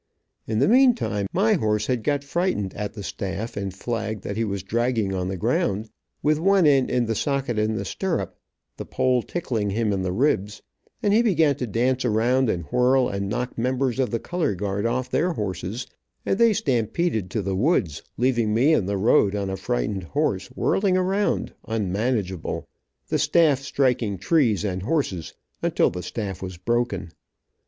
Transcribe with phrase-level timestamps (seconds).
[0.47, 4.63] In the meantime my horse had got frightened at the staff and flag that was
[4.63, 5.91] dragging on the ground,
[6.23, 8.35] with one end in the socket in the stirrup,
[8.77, 10.63] the pole tickling him in the ribs,
[11.03, 14.87] and he began to dance around, and whirl, and knock members of the color guard
[14.87, 15.85] off their horses,
[16.25, 20.47] and they stampeded to the woods leaving me in the road, on a frightened horse,
[20.57, 22.67] whirliing around, unmanageable,
[23.09, 27.11] the start striking trees and horses, until the staff was broken.